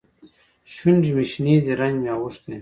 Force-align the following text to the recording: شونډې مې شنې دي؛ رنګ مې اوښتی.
شونډې 0.73 1.11
مې 1.15 1.25
شنې 1.31 1.55
دي؛ 1.65 1.73
رنګ 1.79 1.95
مې 2.03 2.11
اوښتی. 2.17 2.57